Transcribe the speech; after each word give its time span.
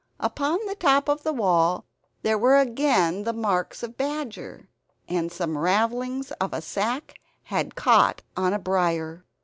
Upon 0.19 0.57
the 0.65 0.73
top 0.73 1.07
of 1.07 1.21
the 1.21 1.31
wall 1.31 1.85
there 2.23 2.35
were 2.35 2.57
again 2.57 3.23
the 3.23 3.33
marks 3.33 3.83
of 3.83 3.97
badger; 3.97 4.67
and 5.07 5.31
some 5.31 5.55
ravellings 5.55 6.31
of 6.41 6.53
a 6.53 6.61
sack 6.63 7.19
had 7.43 7.75
caught 7.75 8.23
on 8.35 8.51
a 8.51 8.57
briar. 8.57 9.25